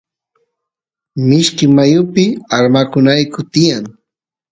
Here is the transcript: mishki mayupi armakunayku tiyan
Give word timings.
mishki 1.27 1.65
mayupi 1.75 2.25
armakunayku 2.57 3.39
tiyan 3.51 3.83